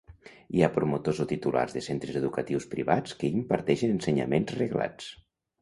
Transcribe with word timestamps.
Hi 0.53 0.61
ha 0.61 0.69
promotors 0.77 1.19
o 1.25 1.27
titulars 1.31 1.75
de 1.77 1.83
centres 1.89 2.17
educatius 2.21 2.67
privats 2.73 3.15
que 3.21 3.31
imparteixen 3.43 3.97
ensenyaments 3.99 4.57
reglats. 4.63 5.13